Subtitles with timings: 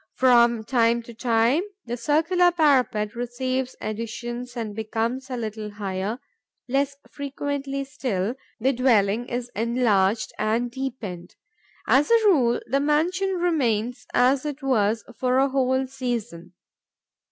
[0.15, 6.17] From time to time, the circular parapet receives additions and becomes a little higher;
[6.67, 11.35] less frequently still, the dwelling is enlarged and deepened.
[11.87, 16.53] As a rule, the mansion remains as it was for a whole season.